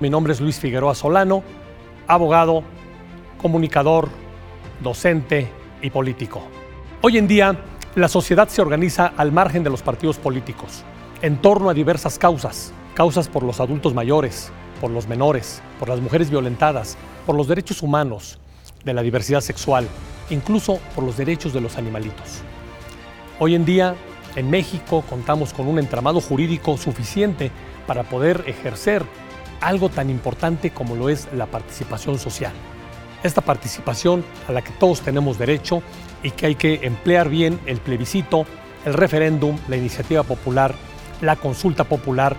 [0.00, 1.42] Mi nombre es Luis Figueroa Solano,
[2.08, 2.62] abogado,
[3.36, 4.08] comunicador,
[4.82, 5.50] docente
[5.82, 6.40] y político.
[7.02, 7.58] Hoy en día,
[7.96, 10.84] la sociedad se organiza al margen de los partidos políticos,
[11.20, 14.50] en torno a diversas causas, causas por los adultos mayores,
[14.80, 18.38] por los menores, por las mujeres violentadas, por los derechos humanos,
[18.86, 19.86] de la diversidad sexual,
[20.30, 22.40] incluso por los derechos de los animalitos.
[23.38, 23.94] Hoy en día,
[24.34, 27.50] en México, contamos con un entramado jurídico suficiente
[27.86, 29.04] para poder ejercer
[29.60, 32.52] algo tan importante como lo es la participación social.
[33.22, 35.82] Esta participación a la que todos tenemos derecho
[36.22, 38.46] y que hay que emplear bien el plebiscito,
[38.84, 40.74] el referéndum, la iniciativa popular,
[41.20, 42.36] la consulta popular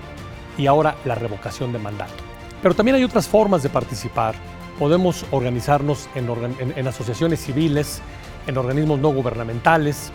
[0.58, 2.14] y ahora la revocación de mandato.
[2.62, 4.36] Pero también hay otras formas de participar.
[4.80, 8.02] Podemos organizarnos en, asociaciones civiles,
[8.48, 10.12] en organismos no gubernamentales,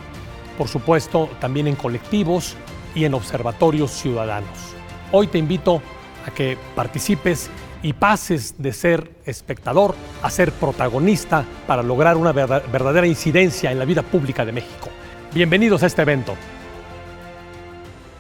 [0.59, 2.57] por supuesto también en colectivos
[2.95, 4.75] y en observatorios ciudadanos.
[5.13, 5.83] Hoy te invito
[6.27, 7.49] a que participes
[7.83, 13.85] y pases de ser espectador a ser protagonista para lograr una verdadera incidencia en la
[13.85, 14.89] vida pública de México.
[15.33, 16.35] Bienvenidos a este evento.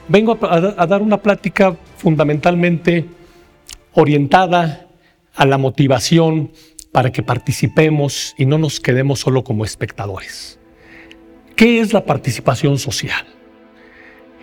[0.08, 3.06] Vengo a, dar una plática fundamentalmente
[3.94, 4.86] orientada
[5.34, 6.52] a la motivación
[6.92, 10.60] para que participemos y no nos quedemos solo como espectadores.
[11.56, 13.26] ¿Qué es la participación social?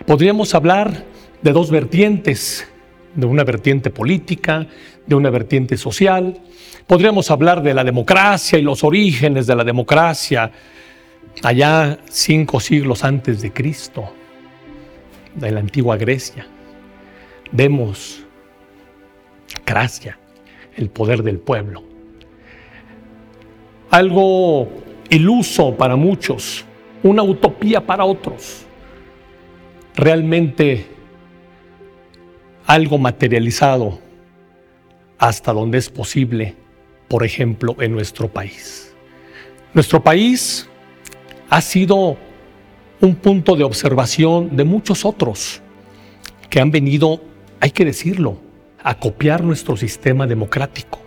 [0.06, 1.04] Podríamos hablar
[1.40, 2.68] de dos vertientes
[3.14, 4.66] de una vertiente política,
[5.06, 6.40] de una vertiente social.
[6.86, 10.50] Podríamos hablar de la democracia y los orígenes de la democracia
[11.42, 14.12] allá cinco siglos antes de Cristo,
[15.34, 16.46] de la antigua Grecia.
[17.52, 18.22] Vemos
[19.64, 20.18] Gracia,
[20.76, 21.82] el poder del pueblo.
[23.90, 24.68] Algo
[25.08, 26.64] iluso para muchos,
[27.02, 28.66] una utopía para otros.
[29.94, 30.93] Realmente
[32.66, 33.98] algo materializado
[35.18, 36.54] hasta donde es posible,
[37.08, 38.94] por ejemplo, en nuestro país.
[39.72, 40.68] Nuestro país
[41.50, 42.16] ha sido
[43.00, 45.60] un punto de observación de muchos otros
[46.48, 47.20] que han venido,
[47.60, 48.38] hay que decirlo,
[48.82, 51.00] a copiar nuestro sistema democrático,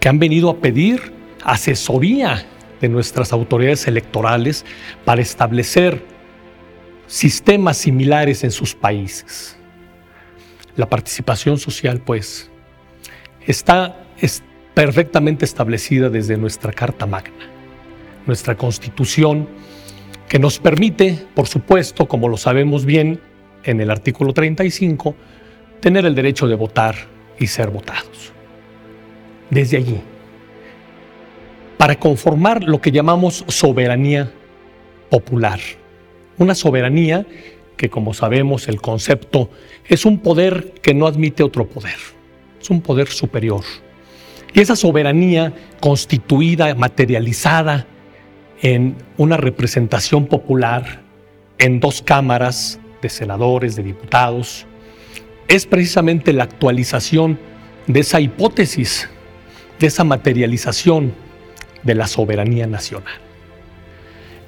[0.00, 1.12] que han venido a pedir
[1.44, 2.46] asesoría
[2.80, 4.64] de nuestras autoridades electorales
[5.04, 6.02] para establecer
[7.06, 9.56] sistemas similares en sus países.
[10.76, 12.50] La participación social, pues,
[13.46, 14.04] está
[14.74, 17.46] perfectamente establecida desde nuestra Carta Magna,
[18.26, 19.48] nuestra Constitución,
[20.28, 23.20] que nos permite, por supuesto, como lo sabemos bien
[23.64, 25.14] en el artículo 35,
[25.80, 26.94] tener el derecho de votar
[27.38, 28.32] y ser votados.
[29.50, 30.00] Desde allí,
[31.76, 34.32] para conformar lo que llamamos soberanía
[35.10, 35.60] popular,
[36.38, 37.26] una soberanía
[37.76, 39.50] que como sabemos el concepto
[39.86, 41.98] es un poder que no admite otro poder,
[42.60, 43.62] es un poder superior.
[44.54, 47.86] Y esa soberanía constituida, materializada
[48.60, 51.02] en una representación popular,
[51.58, 54.66] en dos cámaras de senadores, de diputados,
[55.48, 57.38] es precisamente la actualización
[57.86, 59.08] de esa hipótesis,
[59.78, 61.12] de esa materialización
[61.82, 63.31] de la soberanía nacional.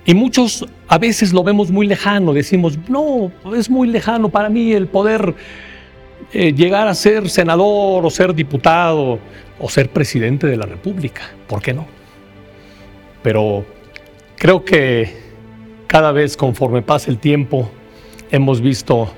[0.04, 4.72] Y muchos a veces lo vemos muy lejano, decimos, no, es muy lejano para mí
[4.72, 5.34] el poder
[6.32, 9.18] eh, llegar a ser senador o ser diputado
[9.58, 11.22] o ser presidente de la República.
[11.46, 11.86] ¿Por qué no?
[13.22, 13.64] Pero
[14.36, 15.24] creo que
[15.86, 17.70] cada vez conforme pasa el tiempo
[18.30, 19.10] hemos visto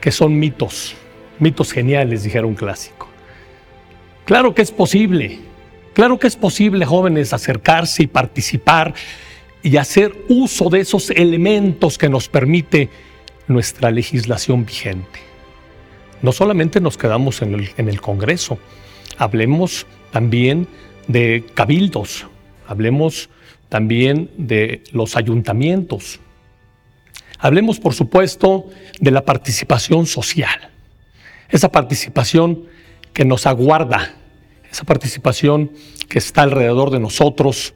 [0.00, 0.94] que son mitos,
[1.38, 3.08] mitos geniales, dijera un clásico.
[4.24, 5.40] Claro que es posible,
[5.92, 8.94] claro que es posible, jóvenes, acercarse y participar
[9.64, 12.90] y hacer uso de esos elementos que nos permite
[13.48, 15.20] nuestra legislación vigente.
[16.20, 18.58] No solamente nos quedamos en el, Congreso,
[19.16, 20.68] hablemos también
[21.08, 22.26] de cabildos,
[22.68, 23.30] hablemos
[23.70, 26.20] también de los ayuntamientos,
[27.38, 28.66] hablemos por supuesto
[29.00, 30.70] de la participación social,
[31.48, 32.64] esa participación
[33.14, 34.14] que nos aguarda,
[34.70, 35.72] esa participación
[36.10, 37.72] que está alrededor de nosotros,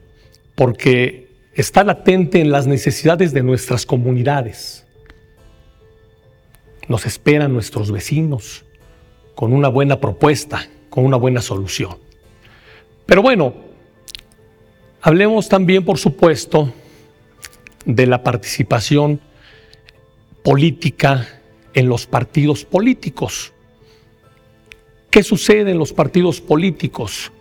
[0.53, 1.28] porque
[1.59, 4.85] está latente en las necesidades de nuestras comunidades.
[6.87, 8.63] Nos esperan nuestros vecinos
[9.35, 11.97] con una buena propuesta, con una buena solución.
[13.05, 13.53] Pero bueno,
[15.01, 16.71] hablemos también, por supuesto,
[17.85, 19.19] de la participación
[20.43, 21.27] política
[21.73, 23.51] en los partidos políticos.
[25.09, 27.33] ¿Qué sucede en los partidos políticos?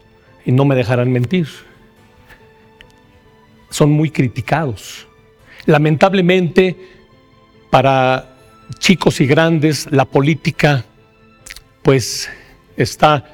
[0.44, 1.47] Y no me dejarán mentir
[3.78, 5.06] son muy criticados.
[5.64, 6.76] Lamentablemente,
[7.70, 8.34] para
[8.80, 10.84] chicos y grandes, la política
[11.82, 12.28] pues
[12.76, 13.25] está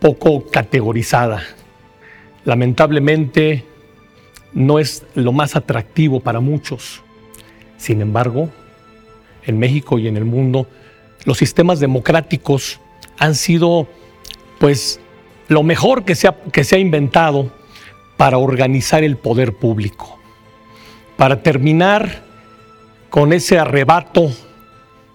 [0.00, 1.42] poco categorizada.
[2.46, 3.66] Lamentablemente
[4.54, 7.02] no es lo más atractivo para muchos.
[7.76, 8.48] Sin embargo,
[9.44, 10.66] en México y en el mundo,
[11.26, 12.80] los sistemas democráticos
[13.18, 13.86] han sido
[14.58, 14.98] pues
[15.48, 17.57] lo mejor que se ha, que se ha inventado
[18.18, 20.18] para organizar el poder público,
[21.16, 22.24] para terminar
[23.08, 24.30] con ese arrebato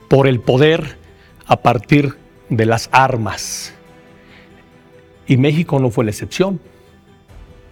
[0.10, 0.98] por el poder
[1.46, 2.16] a partir
[2.50, 3.74] de las armas.
[5.28, 6.62] Y México no fue la excepción.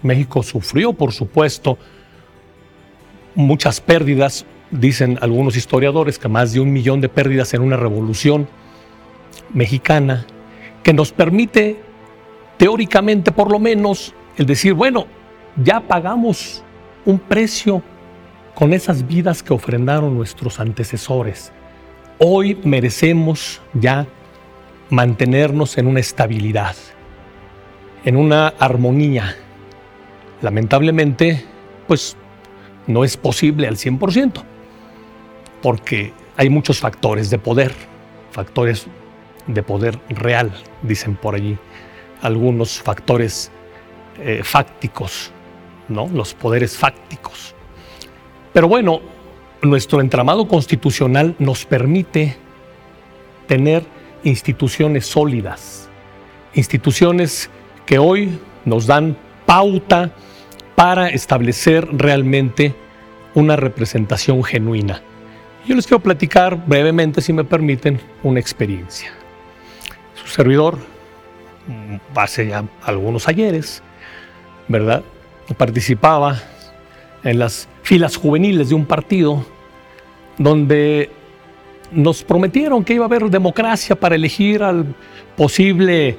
[0.03, 1.77] México sufrió, por supuesto,
[3.33, 8.49] muchas pérdidas, dicen algunos historiadores que más de un millón de pérdidas en una revolución
[9.53, 10.25] mexicana,
[10.83, 11.79] que nos permite,
[12.57, 15.07] teóricamente por lo menos, el decir, bueno,
[15.55, 16.63] ya pagamos
[17.05, 17.81] un precio
[18.55, 21.51] con esas vidas que ofrendaron nuestros antecesores.
[22.19, 24.07] Hoy merecemos ya
[24.89, 26.75] mantenernos en una estabilidad,
[28.03, 29.35] en una armonía.
[30.41, 31.43] Lamentablemente,
[31.87, 32.15] pues
[32.87, 34.43] no es posible al 100%,
[35.61, 37.73] porque hay muchos factores de poder,
[38.31, 38.87] factores
[39.47, 40.51] de poder real,
[40.81, 41.57] dicen por allí,
[42.21, 43.51] algunos factores
[44.19, 45.31] eh, fácticos,
[45.87, 46.07] ¿no?
[46.07, 47.55] Los poderes fácticos.
[48.53, 49.01] Pero bueno,
[49.61, 52.35] nuestro entramado constitucional nos permite
[53.47, 53.83] tener
[54.23, 55.89] instituciones sólidas,
[56.53, 57.49] instituciones
[57.85, 60.11] que hoy nos dan pauta
[60.75, 62.73] para establecer realmente
[63.33, 65.01] una representación genuina.
[65.67, 69.11] Yo les quiero platicar brevemente, si me permiten, una experiencia.
[70.15, 70.77] Su servidor,
[71.67, 73.83] mm, hace ya algunos ayeres,
[74.67, 75.03] ¿verdad?
[75.57, 76.41] Participaba
[77.23, 79.45] en las filas juveniles de un partido
[80.37, 81.09] donde
[81.91, 84.95] nos prometieron que iba a haber democracia para elegir al
[85.35, 86.17] posible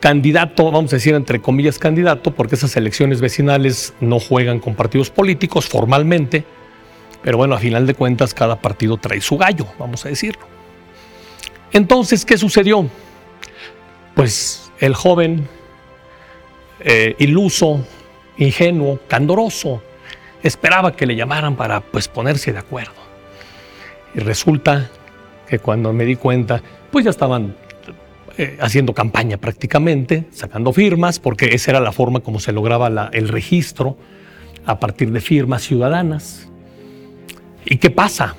[0.00, 5.10] candidato, vamos a decir entre comillas candidato, porque esas elecciones vecinales no juegan con partidos
[5.10, 6.44] políticos formalmente,
[7.22, 10.42] pero bueno, a final de cuentas cada partido trae su gallo, vamos a decirlo.
[11.72, 12.86] Entonces, ¿qué sucedió?
[14.14, 15.48] Pues el joven
[16.80, 17.84] eh, iluso,
[18.42, 19.82] ingenuo, candoroso,
[20.42, 22.92] esperaba que le llamaran para pues ponerse de acuerdo.
[24.14, 24.90] Y resulta
[25.48, 27.54] que cuando me di cuenta, pues ya estaban
[28.38, 33.28] eh, haciendo campaña prácticamente, sacando firmas, porque esa era la forma como se lograba el
[33.28, 33.96] registro
[34.66, 36.48] a partir de firmas ciudadanas.
[37.64, 38.36] ¿Y qué pasa?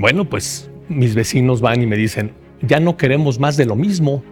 [0.00, 2.32] Bueno, pues mis vecinos van y me dicen,
[2.62, 4.22] ya no queremos más de lo mismo,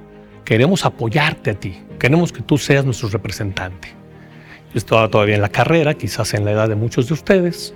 [0.45, 4.04] queremos apoyarte a ti, queremos que tú seas nuestro representante.
[4.75, 7.75] Estaba todavía en la carrera, quizás en la edad de muchos de ustedes.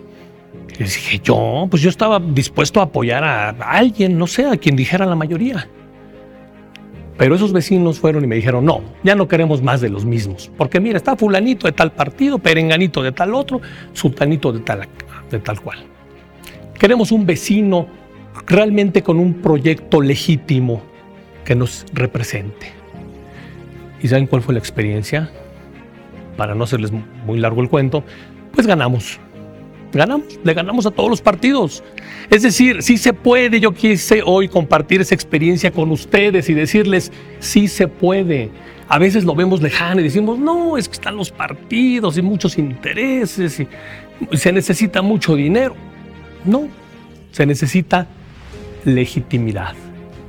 [0.75, 4.57] Y les dije, yo, pues yo estaba dispuesto a apoyar a alguien, no sé, a
[4.57, 5.69] quien dijera la mayoría.
[7.19, 10.53] Pero esos vecinos fueron y me dijeron, no, ya no queremos más de los mismos.
[10.57, 13.61] Porque mira, está fulanito de tal partido, perenganito de tal otro,
[13.93, 14.89] sultanito de tal,
[15.29, 15.81] de tal cual.
[16.79, 17.89] Queremos un vecino
[18.47, 20.81] realmente con un proyecto legítimo
[21.45, 22.73] que nos represente.
[24.01, 25.29] ¿Y saben cuál fue la experiencia?
[26.39, 26.93] Para no hacerles
[27.27, 28.05] muy largo el cuento,
[28.53, 29.19] pues ganamos.
[29.93, 31.83] Ganamos, le ganamos a todos los partidos.
[32.31, 33.59] Es decir, sí se puede.
[33.59, 38.51] Yo quise hoy compartir esa experiencia con ustedes y decirles, sí se puede.
[38.87, 42.57] A veces lo vemos lejano y decimos, no, es que están los partidos y muchos
[42.57, 43.67] intereses y
[44.37, 45.75] se necesita mucho dinero.
[46.45, 46.69] No,
[47.33, 48.07] se necesita
[48.85, 49.75] legitimidad.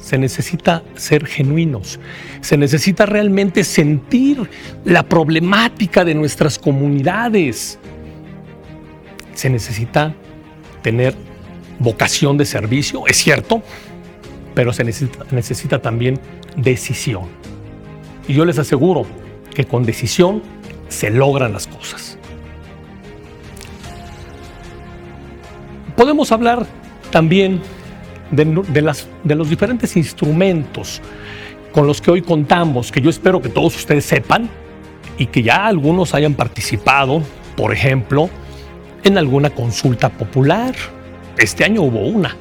[0.09, 1.99] Se necesita ser genuinos,
[2.41, 4.49] se necesita realmente sentir
[4.83, 7.77] la problemática de nuestras comunidades.
[9.35, 10.15] Se necesita
[10.81, 11.13] tener
[11.77, 13.61] vocación de servicio, es cierto,
[14.55, 16.19] pero se necesita, también
[16.55, 17.25] decisión.
[18.27, 19.05] Y yo les aseguro
[19.53, 20.41] que con decisión
[20.87, 22.17] se logran las cosas.
[25.95, 26.65] Podemos hablar
[27.11, 27.61] también
[28.31, 31.01] de, las, de los diferentes instrumentos
[31.71, 34.49] con los que hoy contamos, que yo espero que todos ustedes sepan
[35.17, 37.21] y que ya algunos hayan participado,
[37.55, 38.29] por ejemplo,
[39.03, 40.75] en alguna consulta popular.
[41.37, 42.35] Este año hubo una.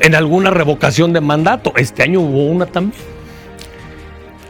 [0.00, 1.72] En alguna revocación de mandato.
[1.76, 3.00] Este año hubo una también.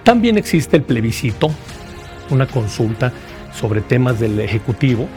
[0.03, 1.51] También existe el plebiscito,
[2.31, 3.13] una consulta
[3.59, 5.09] sobre temas del Ejecutivo,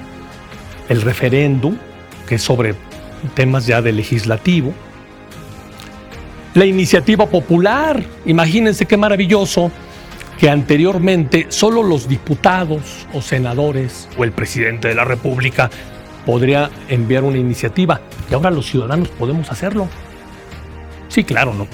[0.87, 1.75] el referéndum,
[2.27, 2.75] que es sobre
[3.33, 4.73] temas ya del legislativo,
[6.57, 8.03] la iniciativa popular.
[8.25, 9.71] Imagínense qué maravilloso
[10.39, 15.69] que anteriormente solo los diputados o senadores o el presidente de la República
[16.25, 19.87] podría enviar una iniciativa y ahora los ciudadanos podemos hacerlo.
[21.09, 21.67] Sí, claro, no,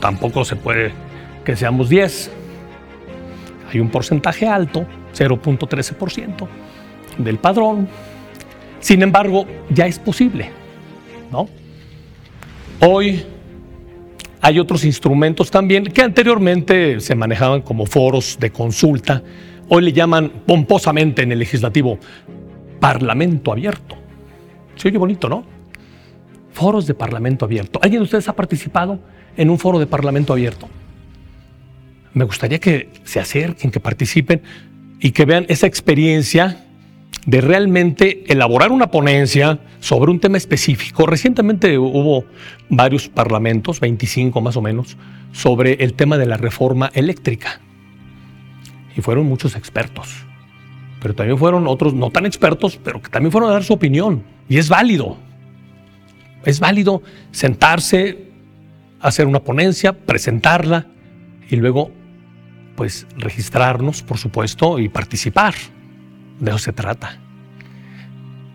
[0.00, 0.92] tampoco se puede
[1.44, 2.30] que seamos 10,
[3.70, 6.48] hay un porcentaje alto, 0.13%
[7.18, 7.86] del padrón.
[8.80, 10.50] Sin embargo, ya es posible,
[11.30, 11.48] ¿no?
[12.80, 13.24] Hoy
[14.42, 19.22] hay otros instrumentos también que anteriormente se manejaban como foros de consulta.
[19.68, 21.98] Hoy le llaman pomposamente en el legislativo
[22.80, 23.96] Parlamento abierto.
[24.74, 25.44] Se oye bonito, ¿no?
[26.50, 27.78] Foros de Parlamento abierto.
[27.80, 28.98] ¿Alguien de ustedes ha participado
[29.36, 30.68] en un foro de Parlamento abierto?
[32.12, 34.42] Me gustaría que se acerquen, que participen
[34.98, 36.66] y que vean esa experiencia
[37.26, 41.06] de realmente elaborar una ponencia sobre un tema específico.
[41.06, 42.24] Recientemente hubo
[42.68, 44.96] varios parlamentos, 25 más o menos,
[45.32, 47.60] sobre el tema de la reforma eléctrica.
[48.96, 50.26] Y fueron muchos expertos
[51.02, 54.22] pero también fueron otros no tan expertos, pero que también fueron a dar su opinión.
[54.48, 55.16] Y es válido.
[56.44, 57.02] Es válido
[57.32, 58.28] sentarse,
[59.00, 60.86] hacer una ponencia, presentarla
[61.50, 61.90] y luego,
[62.76, 65.54] pues, registrarnos, por supuesto, y participar.
[66.42, 67.20] De eso se trata.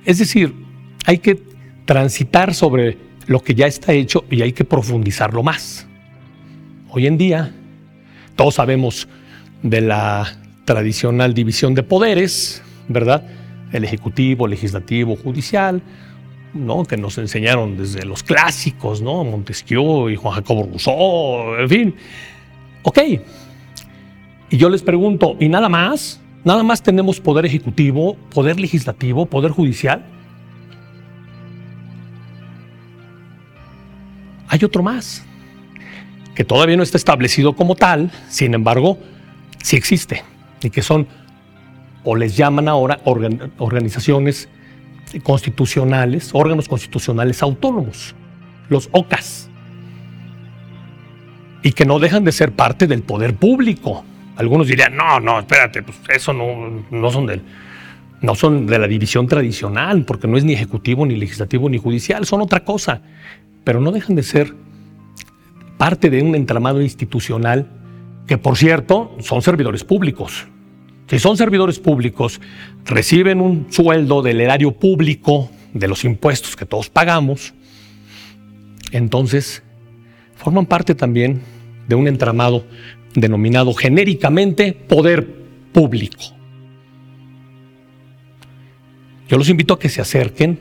[0.03, 0.53] Es decir,
[1.05, 1.41] hay que
[1.85, 5.87] transitar sobre lo que ya está hecho y hay que profundizarlo más.
[6.89, 7.55] Hoy en día,
[8.35, 9.07] todos sabemos
[9.63, 13.25] de la tradicional división de poderes, ¿verdad?
[13.71, 15.81] El ejecutivo, legislativo, judicial,
[16.53, 16.83] ¿no?
[16.83, 19.23] Que nos enseñaron desde los clásicos, ¿no?
[19.23, 21.95] Montesquieu y Juan Jacobo Rousseau, en fin.
[22.83, 22.99] Ok.
[24.49, 26.21] Y yo les pregunto, ¿y nada más?
[26.47, 30.05] ¿Nada más tenemos poder ejecutivo, poder legislativo, poder judicial?
[34.47, 35.25] Hay otro más,
[36.35, 38.97] que todavía no está establecido como tal, sin embargo,
[39.61, 40.23] sí existe
[40.63, 41.05] y que son,
[42.05, 44.47] o les llaman ahora, organizaciones
[45.23, 48.15] constitucionales, órganos constitucionales autónomos,
[48.69, 49.49] los OCAS,
[51.61, 54.05] y que no dejan de ser parte del poder público.
[54.37, 57.41] Algunos dirían, no, no, espérate, pues eso no, no son del,
[58.21, 62.25] no son de la división tradicional, porque no es ni ejecutivo, ni legislativo, ni judicial,
[62.25, 63.01] son otra cosa,
[63.63, 64.53] pero no dejan de ser
[65.77, 67.67] parte de un entramado institucional
[68.27, 70.47] que por cierto son servidores públicos.
[71.07, 72.41] Si son servidores públicos,
[72.85, 77.53] reciben un sueldo del erario público, de los impuestos que todos pagamos,
[78.91, 79.63] entonces
[80.35, 81.41] forman parte también
[81.87, 82.65] de un entramado
[83.19, 85.27] denominado genéricamente poder
[85.73, 86.23] público.
[89.27, 90.59] Yo los invito a que se acerquen,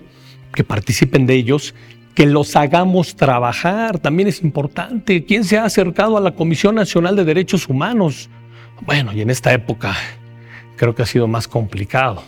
[0.53, 1.75] que participen de ellos
[2.15, 5.27] que los hagamos trabajar, también es importante.
[5.27, 8.31] ¿Quién se ha acercado a la Comisión Nacional de Derechos Humanos?
[8.81, 9.95] Bueno, y en esta época
[10.77, 12.23] creo que ha sido más complicado.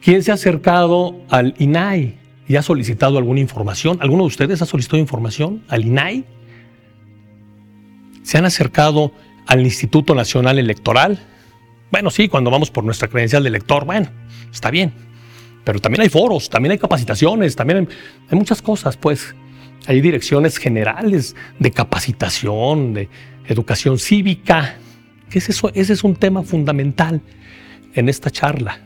[0.00, 2.14] ¿Quién se ha acercado al INAI
[2.48, 3.98] y ha solicitado alguna información?
[4.00, 6.24] ¿Alguno de ustedes ha solicitado información al INAI?
[8.28, 9.12] ¿Se han acercado
[9.46, 11.18] al Instituto Nacional Electoral?
[11.90, 14.10] Bueno, sí, cuando vamos por nuestra credencial de elector, bueno,
[14.52, 14.92] está bien
[15.68, 17.86] pero también hay foros, también hay capacitaciones, también
[18.30, 19.34] hay, muchas cosas, pues.
[19.86, 23.10] Hay direcciones generales de capacitación, de
[23.46, 24.78] educación cívica.
[25.28, 25.70] ¿Qué es eso?
[25.74, 27.20] Ese es un tema fundamental
[27.92, 28.80] en esta charla.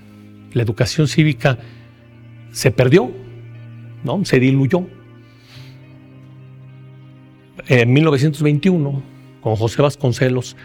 [0.55, 1.57] La educación cívica
[2.51, 3.13] se perdió,
[4.03, 4.25] ¿no?
[4.25, 4.85] Se diluyó.
[7.69, 9.03] En 1921,
[9.43, 10.57] con José Vasconcelos,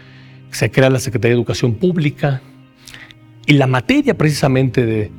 [0.50, 2.40] se crea la Secretaría de Educación Pública
[3.44, 5.10] y la materia precisamente de,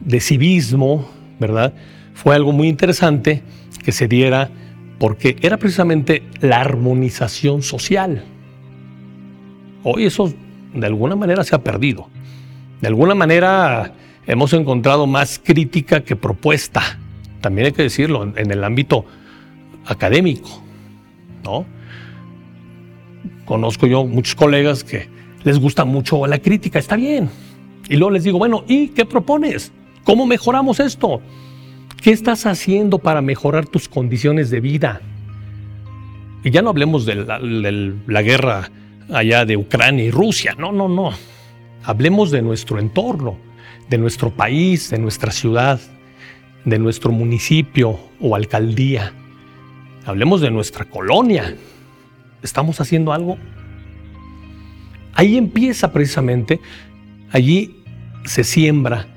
[0.00, 1.08] de civismo,
[1.40, 1.74] ¿verdad?
[2.14, 3.42] Fue algo muy interesante
[3.84, 4.50] que se diera
[4.98, 8.24] porque era precisamente la armonización social.
[9.82, 10.32] Hoy eso
[10.74, 12.08] de alguna manera se ha perdido.
[12.80, 13.94] De alguna manera
[14.26, 16.98] hemos encontrado más crítica que propuesta.
[17.40, 19.04] También hay que decirlo en el ámbito
[19.86, 20.62] académico,
[21.44, 21.66] ¿no?
[23.46, 25.08] Conozco yo muchos colegas que
[25.44, 27.30] les gusta mucho la crítica, está bien.
[27.88, 29.72] Y luego les digo, bueno, ¿y qué propones?
[30.04, 31.22] ¿Cómo mejoramos esto?
[32.02, 35.00] ¿Qué estás haciendo para mejorar tus condiciones de vida?
[36.42, 38.70] Y ya no hablemos de la, guerra
[39.12, 41.12] allá de Ucrania y Rusia, no, no, no.
[41.84, 43.38] Hablemos de nuestro entorno,
[43.88, 45.80] de nuestro país, de nuestra ciudad,
[46.64, 49.12] de nuestro municipio o alcaldía.
[50.04, 51.56] Hablemos de nuestra colonia.
[52.46, 53.36] ¿Estamos haciendo algo?
[55.14, 56.60] Ahí empieza precisamente,
[57.32, 57.82] allí
[58.24, 59.08] se siembra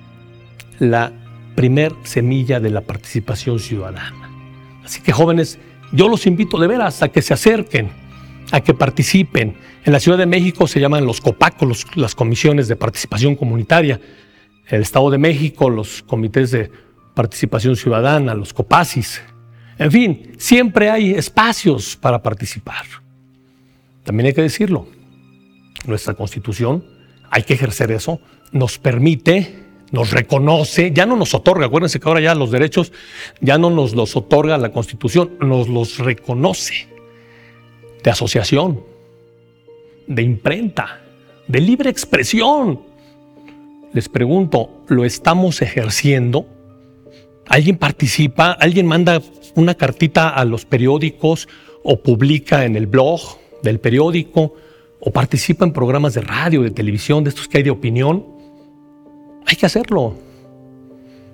[0.79, 1.13] la
[1.55, 4.29] primer semilla de la participación ciudadana.
[4.83, 5.59] Así que jóvenes,
[5.91, 7.91] yo los invito de veras a que se acerquen,
[8.51, 9.55] a que participen.
[9.86, 14.01] En la Ciudad de México se llaman los COPACOS, las comisiones de participación comunitaria.
[14.69, 16.71] En el Estado de México, los comités de
[17.13, 19.21] participación ciudadana, los COPASIS.
[19.77, 22.86] En fin, siempre hay espacios para participar.
[24.09, 24.87] También hay que decirlo,
[25.85, 26.83] nuestra constitución,
[27.29, 28.19] hay que ejercer eso,
[28.51, 32.91] nos permite, nos reconoce, ya no nos otorga, acuérdense que ahora ya los derechos
[33.39, 36.87] ya no nos los otorga la constitución, nos los reconoce
[38.03, 38.83] de asociación,
[40.07, 41.01] de imprenta,
[41.47, 42.81] de libre expresión.
[43.93, 46.47] Les pregunto, ¿lo estamos ejerciendo?
[47.45, 48.53] ¿Alguien participa?
[48.53, 49.21] ¿Alguien manda
[49.53, 51.47] una cartita a los periódicos
[51.83, 54.53] o publica en el blog del periódico
[54.99, 58.25] o participa en programas de radio, de televisión, de estos que hay de opinión?
[59.45, 60.15] Hay que hacerlo.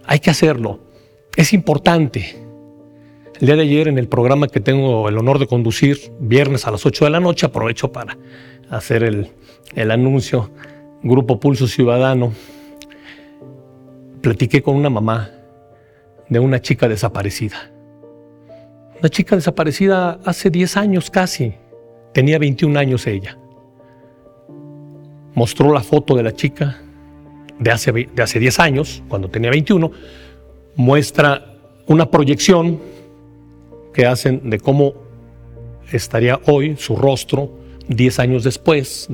[0.05, 0.79] Hay que hacerlo.
[1.35, 2.41] Es importante.
[3.39, 6.71] El día de ayer en el programa que tengo el honor de conducir, viernes a
[6.71, 8.17] las 8 de la noche, aprovecho para
[8.69, 9.31] hacer el,
[9.75, 10.51] el anuncio,
[11.03, 12.33] Grupo Pulso Ciudadano,
[14.21, 15.31] platiqué con una mamá
[16.29, 17.71] de una chica desaparecida.
[18.99, 21.55] Una chica desaparecida hace 10 años casi.
[22.15, 23.37] Tenía 21 años ella.
[25.33, 26.77] Mostró la foto de la chica
[27.59, 29.91] de hace, de hace 10 años, cuando tenía 21.
[30.77, 31.57] Muestra
[31.87, 32.79] una proyección
[33.93, 34.93] que hacen de cómo
[35.91, 37.51] estaría hoy su rostro
[37.89, 39.09] 10 años después,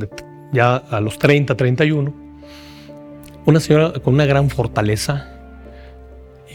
[0.53, 2.13] ya a los 30, 31.
[3.47, 5.27] Una señora con una gran fortaleza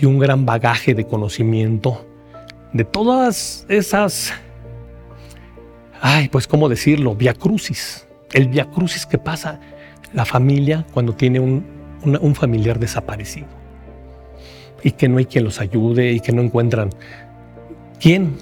[0.01, 2.07] y un gran bagaje de conocimiento
[2.73, 4.33] de todas esas,
[6.01, 9.61] ay, pues cómo decirlo, viacrucis, el viacrucis que pasa
[10.13, 11.65] la familia cuando tiene un,
[12.03, 13.47] un familiar desaparecido.
[14.83, 16.91] Y que no hay quien los ayude y que no encuentran
[18.01, 18.37] quién.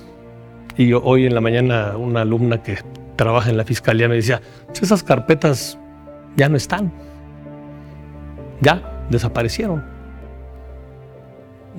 [0.77, 2.79] Y hoy en la mañana una alumna que
[3.17, 4.41] trabaja en la fiscalía me decía,
[4.73, 5.79] esas carpetas
[6.37, 6.93] ya no están,
[8.61, 9.85] ya desaparecieron.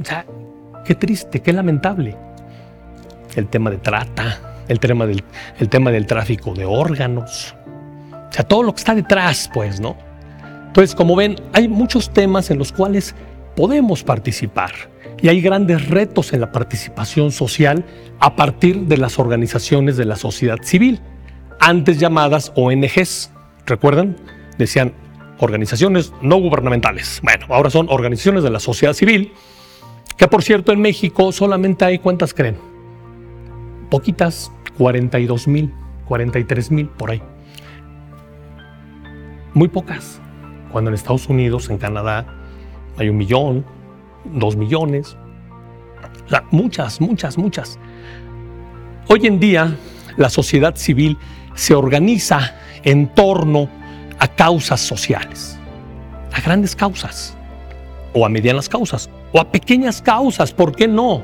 [0.02, 0.26] O sea,
[0.86, 2.16] qué triste, qué lamentable.
[3.36, 5.24] El tema de trata, el tema del,
[5.60, 7.56] el tema del tráfico de órganos,
[8.30, 9.98] o sea, todo lo que está detrás, pues, ¿no?
[10.68, 13.16] Entonces, como ven, hay muchos temas en los cuales
[13.56, 14.72] podemos participar
[15.22, 17.86] y hay grandes retos en la participación social
[18.20, 21.00] a partir de las organizaciones de la sociedad civil,
[21.62, 23.32] antes llamadas ONGs.
[23.66, 24.18] ¿Recuerdan?
[24.58, 24.94] Decían
[25.40, 27.22] organizaciones no gubernamentales.
[27.24, 29.32] Bueno, ahora son organizaciones de la sociedad civil,
[30.18, 32.58] que por cierto en México solamente hay, ¿cuántas creen?
[33.90, 35.74] poquitas, 42 mil,
[36.08, 37.22] 43 mil por ahí.
[39.54, 40.20] Muy pocas.
[40.72, 42.26] Cuando en Estados Unidos, en Canadá,
[42.98, 43.66] hay un millón,
[44.26, 45.16] dos millones.
[46.52, 47.80] Muchas, muchas, muchas.
[49.08, 49.78] Hoy en día,
[50.18, 51.18] la sociedad civil
[51.54, 53.70] se organiza en torno
[54.20, 55.58] a causas sociales,
[56.34, 57.38] a grandes causas,
[58.14, 61.22] o a medianas causas, o a pequeñas causas, ¿por qué no?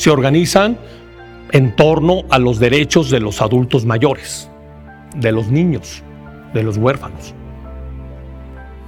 [0.00, 0.78] se organizan
[1.52, 4.50] en torno a los derechos de los adultos mayores,
[5.16, 6.02] de los niños,
[6.54, 7.34] de los huérfanos,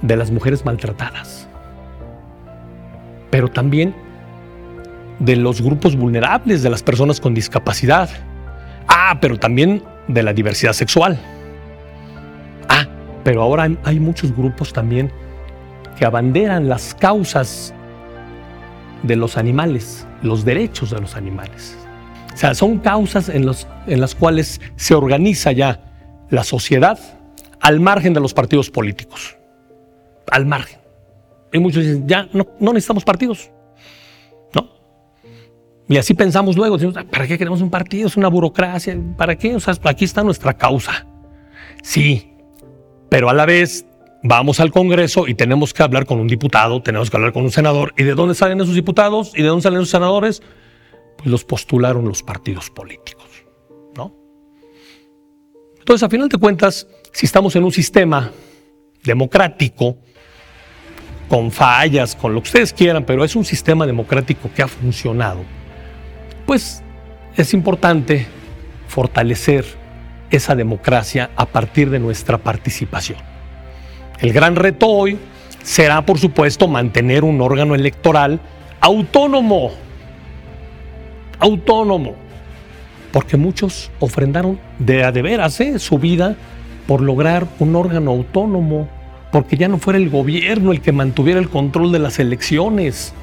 [0.01, 1.47] de las mujeres maltratadas,
[3.29, 3.95] pero también
[5.19, 8.09] de los grupos vulnerables, de las personas con discapacidad.
[8.87, 11.19] Ah, pero también de la diversidad sexual.
[12.69, 12.85] Ah,
[13.23, 15.11] pero ahora hay muchos grupos también
[15.97, 17.73] que abanderan las causas
[19.03, 21.77] de los animales, los derechos de los animales.
[22.33, 26.99] O sea, son causas en, los, en las cuales se organiza ya la sociedad
[27.59, 29.37] al margen de los partidos políticos.
[30.31, 30.79] Al margen.
[31.51, 33.51] Y muchos dicen, ya no, necesitamos partidos.
[34.53, 34.67] ¿No?
[35.87, 36.77] Y así pensamos luego,
[37.11, 38.07] ¿para qué queremos un partido?
[38.07, 38.97] Es una burocracia.
[39.15, 39.55] ¿Para qué?
[39.55, 41.05] O sea, aquí está nuestra causa.
[41.83, 42.33] Sí,
[43.09, 43.85] pero a la vez
[44.23, 47.51] vamos al Congreso y tenemos que hablar con un diputado, tenemos que hablar con un
[47.51, 47.93] senador.
[47.97, 49.33] ¿Y de dónde salen esos diputados?
[49.35, 50.41] ¿Y de dónde salen esos senadores?
[51.23, 53.45] Los postularon los partidos políticos,
[53.95, 54.13] ¿no?
[55.79, 58.31] Entonces, a final de cuentas, si estamos en un sistema
[59.03, 59.97] democrático,
[61.29, 65.39] con fallas, con lo que ustedes quieran, pero es un sistema democrático que ha funcionado,
[66.45, 66.83] pues
[67.35, 68.27] es importante
[68.87, 69.65] fortalecer
[70.29, 73.17] esa democracia a partir de nuestra participación.
[74.19, 75.17] El gran reto hoy
[75.63, 78.39] será, por supuesto, mantener un órgano electoral
[78.79, 79.71] autónomo.
[81.43, 82.15] Autónomo.
[83.11, 85.77] Porque muchos ofrendaron de a de veras ¿eh?
[85.77, 86.37] su vida
[86.87, 88.87] por lograr un órgano autónomo,
[89.29, 93.13] porque ya no fuera el gobierno el que mantuviera el control de las elecciones.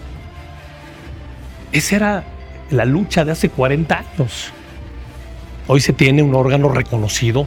[1.72, 2.24] Esa era
[2.70, 4.52] la lucha de hace 40 años.
[5.66, 7.46] Hoy se tiene un órgano reconocido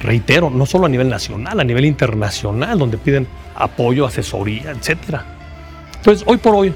[0.00, 5.22] reitero, no solo a nivel nacional, a nivel internacional, donde piden apoyo, asesoría, etc.
[5.96, 6.72] Entonces, hoy por hoy,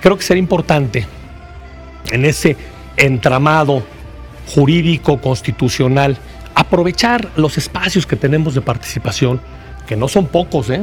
[0.00, 1.06] creo que sería importante
[2.10, 2.56] en ese
[2.96, 3.82] entramado
[4.54, 6.16] jurídico constitucional
[6.54, 9.40] aprovechar los espacios que tenemos de participación,
[9.86, 10.82] que no son pocos, ¿eh?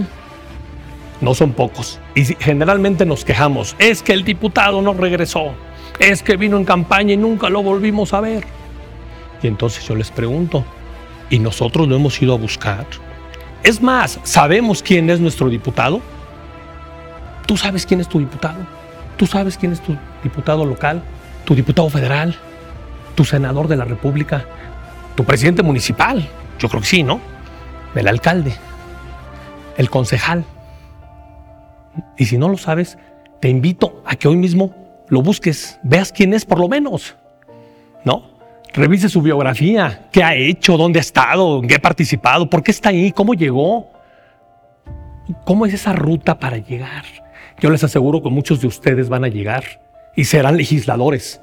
[1.20, 2.00] No son pocos.
[2.14, 5.54] Y generalmente nos quejamos, es que el diputado no regresó,
[6.00, 8.46] es que vino en campaña y nunca lo volvimos a ver.
[9.42, 10.64] Y entonces yo les pregunto,
[11.30, 12.86] ¿y nosotros lo hemos ido a buscar?
[13.64, 16.02] Es más, ¿sabemos quién es nuestro diputado?
[17.48, 18.60] ¿Tú sabes quién es tu diputado?
[19.24, 21.02] ¿Tú sabes quién es tu diputado local?
[21.46, 22.36] ¿Tu diputado federal?
[23.16, 24.44] ¿Tu senador de la República?
[25.16, 26.28] ¿Tu presidente municipal?
[26.60, 27.22] Yo creo que sí, ¿no?
[27.96, 28.54] El alcalde.
[29.78, 30.44] El concejal.
[32.18, 32.98] Y si no lo sabes,
[33.40, 34.76] te invito a que hoy mismo
[35.08, 37.16] lo busques, veas quién es por lo menos.
[38.04, 38.24] ¿No?
[38.74, 42.72] Revise su biografía, qué ha hecho, dónde ha estado, en qué ha participado, por qué
[42.72, 43.90] está ahí, cómo llegó,
[45.46, 47.23] cómo es esa ruta para llegar.
[47.60, 49.63] Yo les aseguro que muchos de ustedes van a llegar
[50.16, 51.42] y serán legisladores,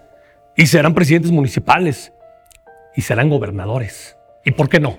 [0.56, 2.12] y serán presidentes municipales,
[2.94, 4.16] y serán gobernadores.
[4.44, 4.98] ¿Y por qué no?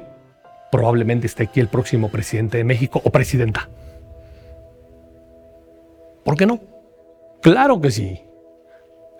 [0.71, 3.69] Probablemente esté aquí el próximo presidente de México o presidenta.
[6.23, 6.59] ¿Por qué no?
[7.41, 8.21] Claro que sí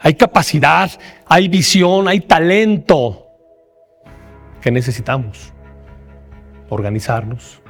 [0.02, 0.90] hay capacidad,
[1.26, 3.28] hay visión, hay talento
[4.60, 5.54] que necesitamos.
[6.70, 7.62] Organizarnos,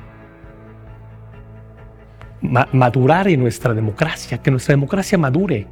[2.41, 5.67] madurar en nuestra democracia, que nuestra democracia madure.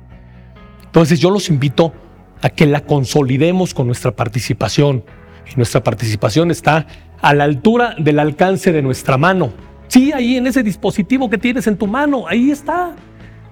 [0.86, 1.94] Entonces yo los invito
[2.42, 5.04] a que la consolidemos con nuestra participación.
[5.52, 6.86] Y nuestra participación está
[7.22, 9.52] a la altura del alcance de nuestra mano.
[9.88, 12.96] Sí, ahí en ese dispositivo que tienes en tu mano, ahí está.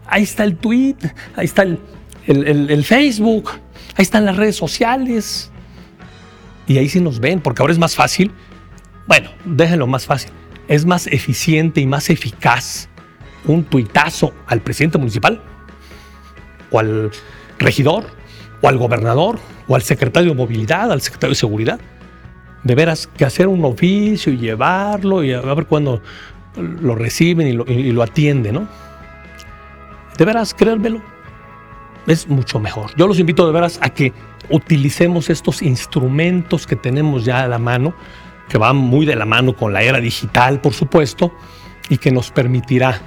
[0.05, 0.95] Ahí está el tweet,
[1.35, 1.79] ahí está el,
[2.27, 3.49] el, Facebook,
[3.95, 5.51] ahí están las redes sociales.
[6.65, 8.31] Y ahí sí nos ven, porque ahora es más fácil.
[9.07, 10.31] Bueno, déjenlo más fácil.
[10.67, 12.89] Es más eficiente y más eficaz
[13.45, 15.41] un tuitazo al presidente municipal,
[16.71, 17.11] o al
[17.59, 18.05] regidor,
[18.61, 21.79] o al gobernador, o al secretario de movilidad, al secretario de seguridad.
[22.63, 26.01] De veras, que hacer un oficio y llevarlo y a ver cuándo
[26.57, 27.53] lo reciben y
[27.91, 28.67] lo, atienden, ¿no?
[30.17, 31.01] De veras, créanmelo,
[32.07, 32.91] es mucho mejor.
[32.97, 34.11] Yo los invito de veras a que
[34.49, 37.93] utilicemos estos instrumentos que tenemos ya a la mano,
[38.49, 41.33] que van muy de la mano con la era digital, por supuesto,
[41.89, 43.01] y que nos permitirá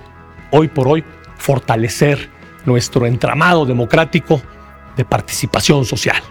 [0.51, 1.05] hoy por hoy
[1.37, 2.31] fortalecer
[2.65, 4.41] nuestro entramado democrático
[4.97, 6.23] de participación social.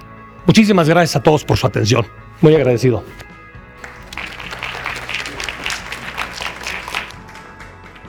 [0.45, 2.05] Muchísimas gracias a todos por su atención.
[2.41, 3.03] Muy agradecido.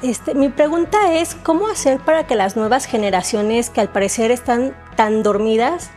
[0.03, 4.75] Este, mi pregunta es, ¿cómo hacer para que las nuevas generaciones que al parecer están
[4.96, 5.90] tan dormidas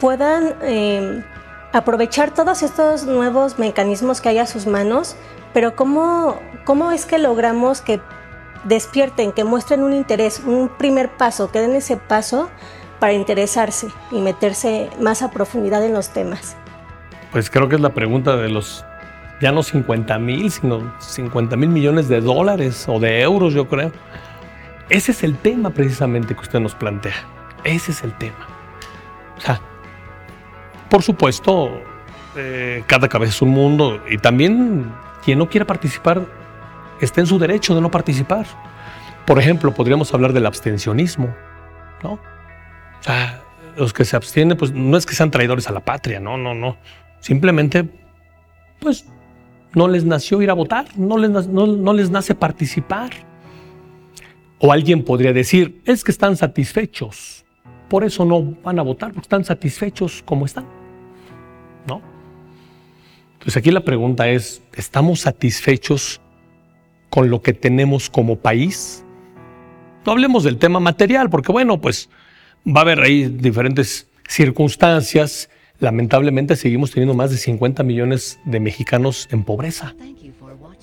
[0.00, 1.22] puedan em,
[1.72, 5.16] aprovechar todos estos nuevos mecanismos que hay a sus manos?
[5.52, 8.00] Pero ¿cómo, ¿cómo es que logramos que
[8.64, 12.50] despierten, que muestren un interés, un primer paso, que den ese paso
[12.98, 16.56] para interesarse y meterse más a profundidad en los temas?
[17.32, 18.84] Pues creo que es la pregunta de los
[19.40, 23.90] ya no 50 mil, sino 50 mil millones de dólares o de euros, yo creo.
[24.90, 27.14] Ese es el tema precisamente que usted nos plantea.
[27.64, 28.46] Ese es el tema.
[29.38, 29.60] O sea,
[30.90, 31.70] por supuesto,
[32.36, 34.92] eh, cada cabeza es un mundo y también
[35.24, 36.22] quien no quiera participar
[37.04, 38.46] está en su derecho de no participar.
[39.26, 41.34] Por ejemplo, podríamos hablar del abstencionismo,
[42.02, 42.12] ¿no?
[42.12, 43.42] O sea,
[43.76, 46.54] los que se abstienen, pues no es que sean traidores a la patria, no, no,
[46.54, 46.76] no.
[47.20, 47.88] Simplemente,
[48.80, 49.06] pues
[49.74, 53.10] no les nació ir a votar, no les, no, les nace participar.
[54.58, 57.44] O alguien podría decir, es que están satisfechos,
[57.88, 60.66] por eso no van a votar, porque están satisfechos como están.
[61.86, 62.02] ¿No?
[63.34, 66.20] Entonces aquí la pregunta es, ¿estamos satisfechos
[67.10, 69.04] con lo que tenemos como país?
[70.06, 72.08] No hablemos del tema material, porque bueno, pues
[72.66, 79.28] va a haber ahí diferentes circunstancias lamentablemente seguimos teniendo más de 50 millones de mexicanos
[79.32, 79.94] en pobreza.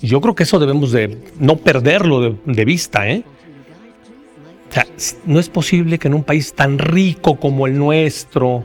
[0.00, 3.08] yo creo que eso debemos de no perderlo de, vista.
[3.08, 3.24] ¿eh?
[5.24, 8.64] No es posible que en un país tan rico como el nuestro,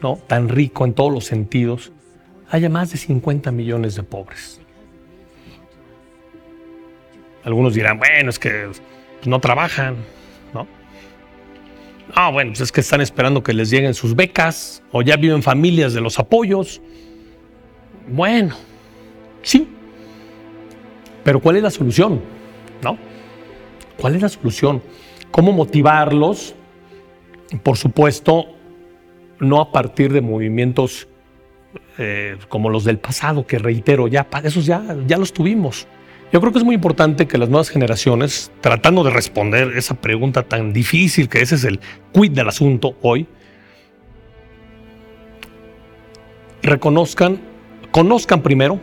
[0.00, 0.18] ¿no?
[0.26, 1.92] tan rico en todos los sentidos,
[2.48, 4.60] haya más de 50 millones de pobres.
[7.44, 8.70] Algunos dirán, bueno, es que
[9.24, 9.96] no trabajan,
[10.54, 10.66] ¿no?
[12.14, 15.42] Ah, bueno, pues es que están esperando que les lleguen sus becas o ya viven
[15.42, 16.80] familias de los apoyos.
[18.08, 18.54] Bueno,
[19.42, 19.68] sí.
[21.24, 22.20] Pero ¿cuál es la solución?
[22.82, 22.98] ¿No?
[23.98, 24.82] ¿Cuál es la solución?
[25.30, 26.54] ¿Cómo motivarlos?
[27.62, 28.46] Por supuesto,
[29.38, 31.08] no a partir de movimientos
[31.98, 35.86] eh, como los del pasado, que reitero, ya, esos ya, ya los tuvimos.
[36.32, 40.42] Yo creo que es muy importante que las nuevas generaciones, tratando de responder esa pregunta
[40.42, 41.78] tan difícil, que ese es el
[42.12, 43.26] quid del asunto hoy,
[46.62, 47.52] reconozcan
[47.92, 48.80] conozcan primero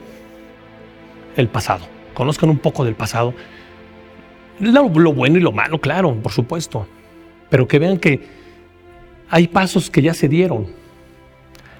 [1.35, 3.33] el pasado, conozcan un poco del pasado,
[4.59, 6.87] lo, lo bueno y lo malo, claro, por supuesto,
[7.49, 8.21] pero que vean que
[9.29, 10.67] hay pasos que ya se dieron,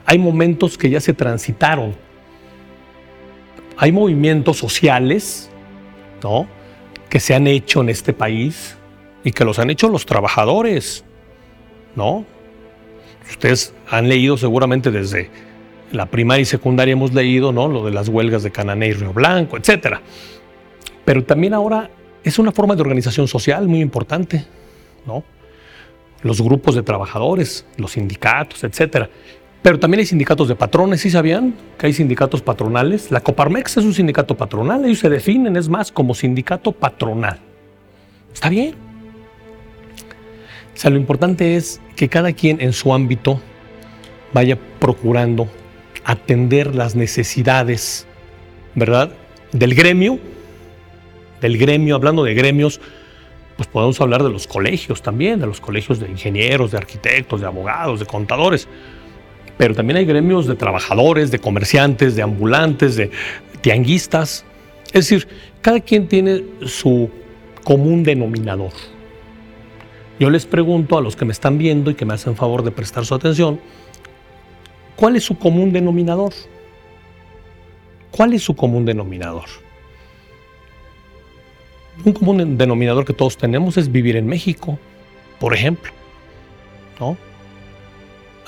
[0.05, 1.95] hay momentos que ya se transitaron,
[3.77, 5.51] hay movimientos sociales,
[6.23, 6.47] ¿no?
[7.09, 8.77] Que se han hecho en este país
[9.23, 11.03] y que los han hecho los trabajadores,
[11.95, 12.25] ¿no?
[13.29, 15.29] Ustedes han leído seguramente desde
[15.91, 17.67] la primaria y secundaria hemos leído, ¿no?
[17.67, 20.01] Lo de las huelgas de Canané y Río Blanco, etcétera.
[21.05, 21.89] Pero también ahora
[22.23, 24.45] es una forma de organización social muy importante,
[25.05, 25.23] ¿no?
[26.21, 29.09] Los grupos de trabajadores, los sindicatos, etcétera.
[29.61, 33.11] Pero también hay sindicatos de patrones, ¿sí sabían que hay sindicatos patronales?
[33.11, 37.39] La Coparmex es un sindicato patronal, ellos se definen, es más, como sindicato patronal.
[38.33, 38.75] Está bien.
[40.73, 43.41] O sea, lo importante es que cada quien en su ámbito
[44.31, 45.49] vaya procurando
[46.05, 48.07] atender las necesidades,
[48.75, 49.11] ¿verdad?
[49.51, 50.19] Del gremio,
[51.41, 52.79] del gremio, hablando de gremios,
[53.57, 57.47] pues podemos hablar de los colegios también, de los colegios de ingenieros, de arquitectos, de
[57.47, 58.69] abogados, de contadores
[59.59, 63.11] pero también hay gremios de trabajadores, de comerciantes, de ambulantes, de
[63.59, 64.45] tianguistas.
[64.93, 65.27] Es decir,
[65.59, 67.09] cada quien tiene su
[67.65, 68.71] común denominador.
[70.17, 72.71] Yo les pregunto a los que me están viendo y que me hacen favor de
[72.71, 73.59] prestar su atención,
[74.95, 76.31] ¿cuál es su común denominador?
[78.11, 79.49] ¿Cuál es su común denominador?
[82.05, 84.79] Un común denominador que todos tenemos es vivir en México,
[85.37, 85.91] por ejemplo.
[86.97, 87.17] ¿no?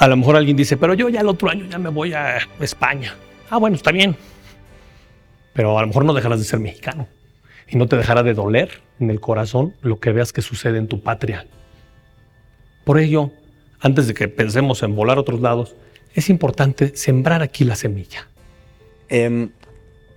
[0.01, 2.39] A lo mejor alguien dice, pero yo ya el otro año ya me voy a
[2.59, 3.13] España.
[3.51, 4.15] Ah, bueno, está bien.
[5.53, 7.07] Pero a lo mejor no dejarás de ser mexicano.
[7.67, 10.87] Y no te dejará de doler en el corazón lo que veas que sucede en
[10.87, 11.45] tu patria.
[12.83, 13.29] Por ello,
[13.79, 15.75] antes de que pensemos en volar a otros lados,
[16.15, 18.27] es importante sembrar aquí la semilla.
[19.07, 19.51] Em,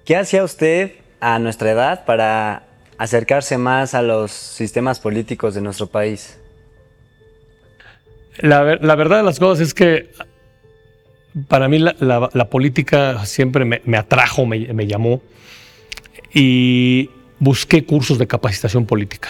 [0.06, 2.64] ¿Qué hacía usted a nuestra edad para
[2.96, 6.38] acercarse más a los sistemas políticos de nuestro país?
[8.38, 10.10] La, verdad de las cosas es que
[11.48, 15.22] para mí la, política siempre me, atrajo, me, llamó
[16.32, 19.28] y busqué cursos de capacitación política.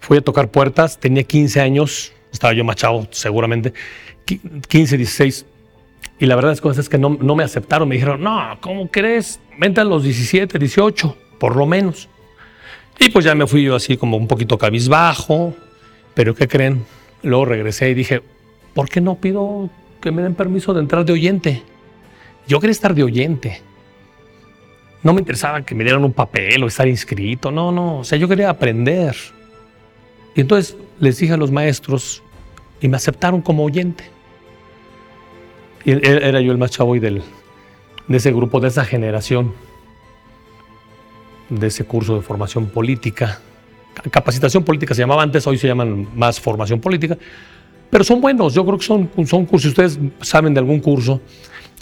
[0.00, 3.74] Fui a tocar puertas, tenía 15 años, estaba yo machado seguramente,
[4.68, 5.46] 15, 16,
[6.18, 8.58] y la verdad de las cosas es que no, no me aceptaron, me dijeron, no,
[8.60, 9.40] ¿cómo crees?
[9.58, 12.08] Vente a los 17, 18, por lo menos.
[12.98, 15.54] Y pues ya me fui yo así como un poquito cabizbajo,
[16.14, 16.84] pero ¿qué creen?
[17.22, 18.22] Luego regresé y dije,
[18.74, 19.68] ¿por qué no pido
[20.00, 21.62] que me den permiso de entrar de oyente?
[22.46, 23.60] Yo quería estar de oyente.
[25.02, 28.18] No me interesaba que me dieran un papel o estar inscrito, no, no, o sea,
[28.18, 29.16] yo quería aprender.
[30.34, 32.22] Y entonces les dije a los maestros
[32.80, 34.04] y me aceptaron como oyente.
[35.84, 37.22] Y era yo el más chavo del,
[38.08, 39.54] de ese grupo, de esa generación,
[41.48, 43.40] de ese curso de formación política
[44.10, 47.16] capacitación política se llamaba antes, hoy se llaman más formación política,
[47.90, 51.20] pero son buenos, yo creo que son, son cursos, ustedes saben de algún curso,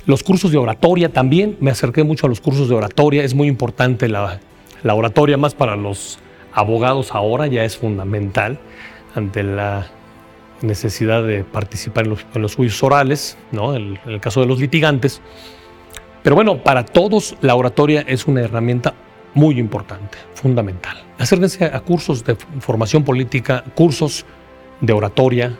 [0.06, 3.46] los cursos de oratoria también, me acerqué mucho a los cursos de oratoria, es muy
[3.46, 4.40] importante la,
[4.82, 6.18] la oratoria, más para los
[6.52, 8.58] abogados ahora ya es fundamental
[9.14, 9.86] ante la
[10.62, 13.76] necesidad de participar en los, juicios orales, ¿no?
[13.76, 15.20] en el caso de los litigantes.
[16.22, 18.94] Pero bueno, para todos la oratoria es una herramienta
[19.34, 20.96] muy importante, fundamental.
[21.18, 24.24] Acérquense a cursos de formación política, cursos
[24.80, 25.56] de oratoria.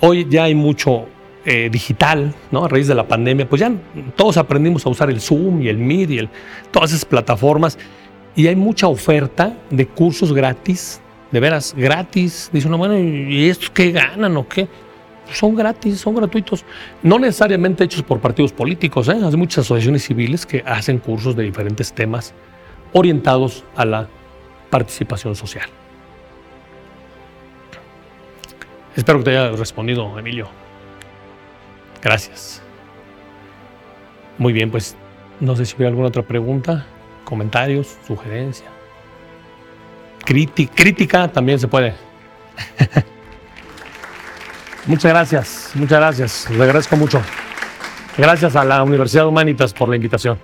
[0.00, 1.06] Hoy ya hay mucho
[1.44, 2.64] eh, digital, ¿no?
[2.64, 3.72] A raíz de la pandemia, pues ya
[4.16, 6.28] todos aprendimos a usar el Zoom y el Meet y
[6.70, 7.78] todas esas plataformas.
[8.34, 11.00] Y hay mucha oferta de cursos gratis,
[11.32, 12.50] de veras, gratis.
[12.52, 14.68] Dice uno, bueno, ¿y estos qué ganan o qué?
[15.32, 16.64] son gratis, son gratuitos.
[17.02, 19.16] No necesariamente hechos por partidos políticos, ¿eh?
[19.22, 22.34] hay muchas asociaciones civiles que hacen cursos de diferentes temas
[22.96, 24.08] orientados a la
[24.70, 25.68] participación social.
[28.96, 30.48] Espero que te haya respondido, Emilio.
[32.02, 32.62] Gracias.
[34.38, 34.96] Muy bien, pues
[35.40, 36.86] no sé si hubiera alguna otra pregunta,
[37.24, 38.66] comentarios, sugerencia.
[40.24, 41.92] crítica también se puede.
[44.86, 46.50] muchas gracias, muchas gracias.
[46.50, 47.20] Le agradezco mucho.
[48.16, 50.38] Gracias a la Universidad Humanitas por la invitación.